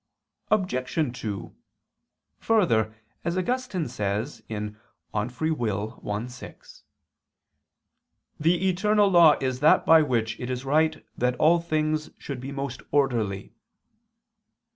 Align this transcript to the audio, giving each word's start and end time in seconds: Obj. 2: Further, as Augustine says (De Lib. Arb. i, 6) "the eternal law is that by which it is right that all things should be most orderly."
Obj. 0.49 1.19
2: 1.21 1.53
Further, 2.39 2.95
as 3.23 3.37
Augustine 3.37 3.87
says 3.87 4.41
(De 4.49 4.59
Lib. 4.59 4.75
Arb. 5.13 6.23
i, 6.23 6.25
6) 6.27 6.83
"the 8.39 8.67
eternal 8.67 9.11
law 9.11 9.35
is 9.39 9.59
that 9.59 9.85
by 9.85 10.01
which 10.01 10.39
it 10.39 10.49
is 10.49 10.65
right 10.65 11.05
that 11.15 11.35
all 11.35 11.59
things 11.59 12.09
should 12.17 12.39
be 12.39 12.51
most 12.51 12.81
orderly." 12.89 13.53